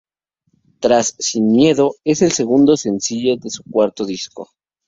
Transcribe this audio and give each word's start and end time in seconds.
Tras 0.79 1.13
"Sin 1.19 1.51
miedo", 1.51 1.93
es 2.03 2.23
el 2.23 2.31
segundo 2.31 2.75
sencillo 2.75 3.37
de 3.37 3.51
su 3.51 3.61
cuarto 3.63 4.03
disco. 4.03 4.49